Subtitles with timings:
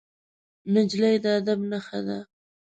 [0.73, 2.19] نجلۍ د ادب نښه ده.